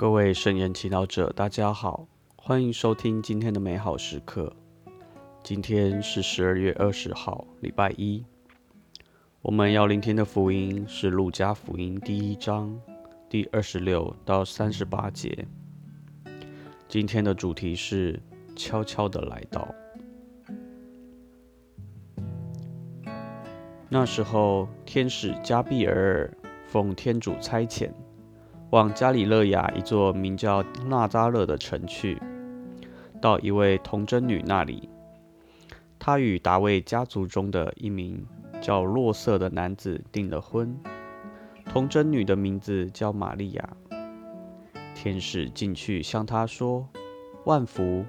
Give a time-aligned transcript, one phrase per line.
[0.00, 4.50] 各位圣言祈祷者，大家好，欢迎收听今天的美好时刻。
[5.42, 8.24] 今天是十二月二十号，礼拜一。
[9.42, 12.80] 我们要聆听的福音是《路加福音》第一章
[13.28, 15.46] 第二十六到三十八节。
[16.88, 18.18] 今天的主题是
[18.56, 19.68] 悄悄的来到。
[23.90, 26.34] 那时候，天使加比尔
[26.68, 27.90] 奉天主差遣，
[28.70, 32.20] 往加里勒亚一座名叫纳扎勒的城去，
[33.20, 34.88] 到一位童贞女那里。
[35.98, 38.26] 他与达维家族中的一名。
[38.60, 40.78] 叫洛色的男子订了婚，
[41.64, 43.70] 童贞女的名字叫玛利亚。
[44.94, 46.86] 天使进去向她说
[47.46, 48.04] ：“万福，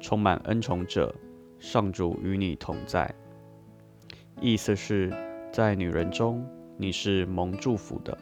[0.00, 1.14] 充满恩宠者，
[1.58, 3.14] 上主与你同在。”
[4.40, 5.12] 意思是，
[5.52, 6.42] 在女人中
[6.78, 8.16] 你是蒙祝福的。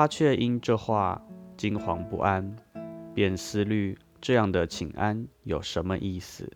[0.00, 1.20] 他却因这话
[1.58, 2.56] 惊惶不安，
[3.14, 6.50] 便思虑这样的请安有什么意思。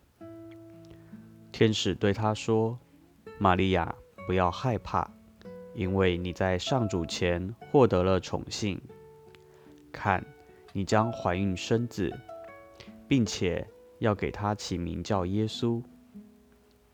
[1.53, 2.79] 天使对他说。
[3.37, 3.95] 玛利亚，
[4.27, 5.07] 不要害怕，
[5.75, 8.81] 因为你在上主前获得了宠幸。
[9.93, 10.25] 看，
[10.73, 12.11] 你将怀孕生子，
[13.07, 15.83] 并且要给他起名叫耶稣。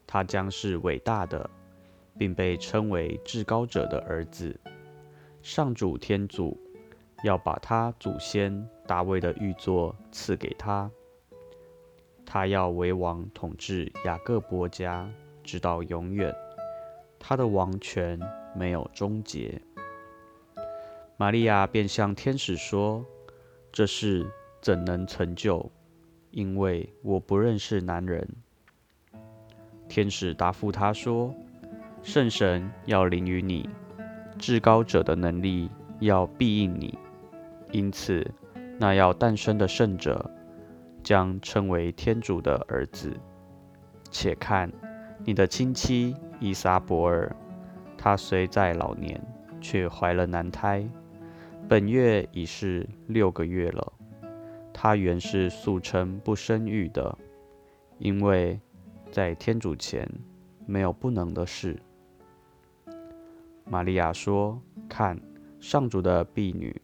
[0.04, 1.48] 他将是伟大的，
[2.18, 4.58] 并被称为至高者的儿子。
[5.42, 6.58] 上主天主
[7.24, 10.90] 要把他祖先大卫的玉座赐给他，
[12.24, 15.10] 他要为王统治雅各伯家。
[15.42, 16.32] 直到永远，
[17.18, 18.20] 他的王权
[18.54, 19.60] 没有终结。
[21.16, 23.04] 玛利亚便向天使说
[23.72, 24.30] ：“这事
[24.60, 25.68] 怎能成就？
[26.30, 28.28] 因为我不认识男人。”
[29.88, 31.34] 天使答复他说
[32.04, 33.68] ：“圣神要临于你，
[34.40, 36.98] 至高者的能力要庇应你，
[37.70, 38.28] 因此
[38.78, 40.28] 那要诞生的圣者
[41.04, 43.16] 将称为天主的儿子。
[44.10, 44.68] 且看。”
[45.22, 47.36] 你的亲戚伊莎伯尔，
[47.98, 49.22] 她虽在老年，
[49.60, 50.82] 却怀了男胎，
[51.68, 53.92] 本月已是六个月了。
[54.72, 57.18] 她原是素称不生育的，
[57.98, 58.58] 因为
[59.12, 60.10] 在天主前
[60.64, 61.78] 没有不能的事。
[63.70, 64.60] 玛利亚说
[64.90, 65.16] ：“看，
[65.60, 66.82] 上主的婢女，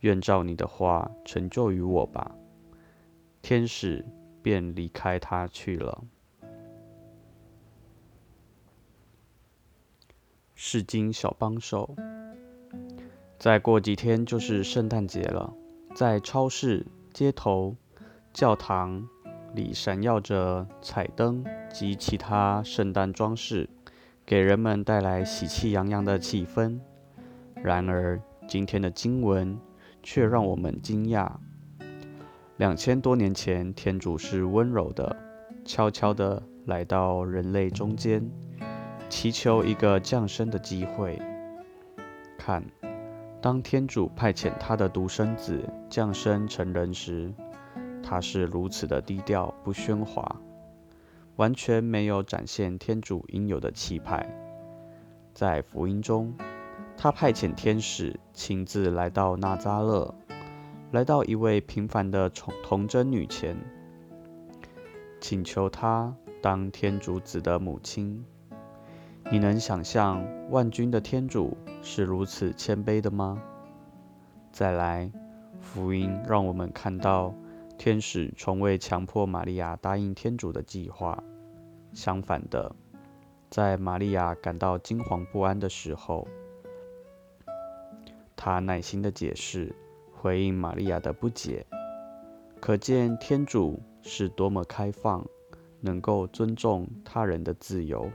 [0.00, 2.34] 愿照你的话成就于我吧。”
[3.42, 4.04] 天使
[4.42, 6.02] 便离开她去了。
[10.56, 11.94] 是经小帮手。
[13.38, 15.54] 再过几天就是圣诞节了，
[15.94, 17.76] 在超市、街头、
[18.32, 19.06] 教堂
[19.54, 23.68] 里闪耀着彩灯及其他圣诞装饰，
[24.26, 26.80] 给人们带来喜气洋洋的气氛。
[27.62, 29.56] 然而，今天的经文
[30.02, 31.30] 却让我们惊讶：
[32.56, 35.16] 两千多年前，天主是温柔的，
[35.64, 38.28] 悄悄地来到人类中间。
[39.08, 41.22] 祈求一个降生的机会。
[42.36, 42.64] 看，
[43.40, 47.32] 当天主派遣他的独生子降生成人时，
[48.02, 50.40] 他是如此的低调不喧哗，
[51.36, 54.26] 完全没有展现天主应有的气派。
[55.32, 56.34] 在福音中，
[56.96, 60.14] 他派遣天使亲自来到纳扎勒，
[60.92, 63.56] 来到一位平凡的童童贞女前，
[65.20, 68.24] 请求她当天主子的母亲。
[69.30, 73.42] 你能想象万军的天主是如此谦卑的吗？
[74.52, 75.10] 再来，
[75.60, 77.34] 福音让我们看到，
[77.78, 81.22] 天使从未强迫玛利亚答应天主的计划。
[81.92, 82.74] 相反的，
[83.48, 86.26] 在玛利亚感到惊惶不安的时候，
[88.34, 89.74] 他耐心的解释，
[90.12, 91.66] 回应玛利亚的不解。
[92.60, 95.24] 可见天主是多么开放，
[95.80, 98.10] 能够尊重他人的自由。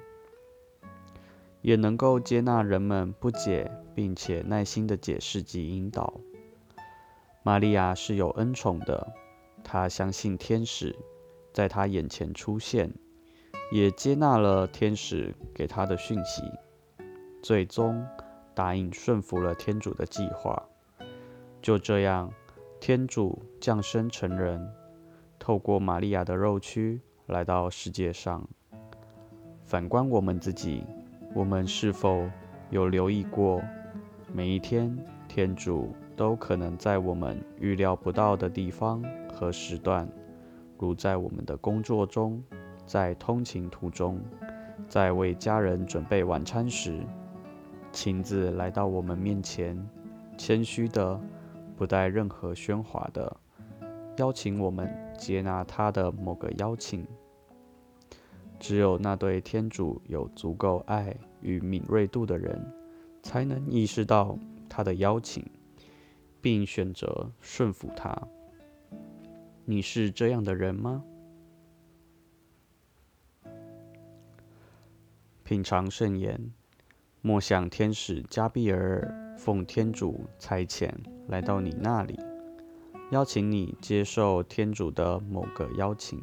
[1.62, 6.14] 也能够接纳人们不解，并且耐心的解释及引导。
[7.44, 9.14] 玛利亚是有恩宠的，
[9.64, 10.96] 他相信天使
[11.54, 12.92] 在他眼前出现，
[13.72, 16.44] 也接纳了天使给他的讯息，
[17.42, 18.06] 最终
[18.54, 20.62] 答应顺服了天主的计划。
[21.62, 22.32] 就这样，
[22.80, 24.72] 天主降生成人，
[25.38, 28.48] 透过玛利亚的肉躯来到世界上。
[29.64, 30.84] 反观我们自己。
[31.34, 32.30] 我们是否
[32.72, 33.64] 有留意过，
[34.34, 34.98] 每一天
[35.30, 39.02] 天主都可能在我们预料不到的地方
[39.42, 40.08] 和时段，
[40.78, 42.44] 如在我们的工作中，
[42.86, 44.22] 在通勤途中，
[44.88, 47.00] 在为家人准备晚餐时，
[47.92, 49.76] 亲自来到我们面前，
[50.38, 51.20] 谦虚的、
[51.76, 53.36] 不带任何喧哗的
[54.18, 57.04] 邀请我们接纳他的某个邀请。
[58.60, 62.64] 只有那对天主有足够爱与敏锐度的人，
[63.24, 64.38] 才能意识到
[64.70, 65.44] 他的邀请，
[66.40, 68.16] 并选择顺服他。
[69.66, 71.04] 你是这样的人吗？
[75.44, 76.52] 品尝圣言，
[77.22, 80.90] 莫想天使加比尔奉天主差遣
[81.28, 82.20] 来到你那里，
[83.12, 86.20] 邀请你接受天主的某个邀请。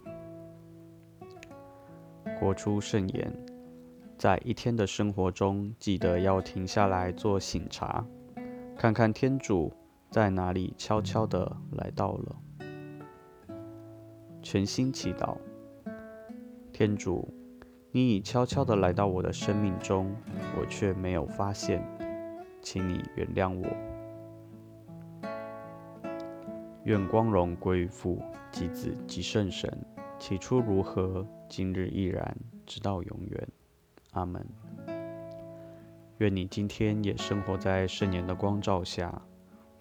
[2.40, 3.32] 活出圣言，
[4.17, 8.05] 在一天的生活中，记得要停下来做醒察，
[8.76, 9.73] 看看天主
[10.11, 12.37] 在哪里悄悄的来到了。
[14.50, 15.37] 全心祈祷，
[16.73, 17.29] 天主，
[17.93, 20.17] 你已悄悄的来到我的生命中，
[20.59, 21.87] 我却没有发现，
[22.62, 23.69] 请你原谅我。
[26.85, 29.71] 愿光荣归于父、及子、及圣神。
[30.19, 32.35] 起初如何，今日亦然，
[32.65, 33.49] 直到永远。
[34.12, 34.43] 阿门。
[36.17, 39.21] 愿你今天也生活在圣言的光照下。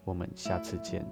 [0.04, 1.06] 我们下次见。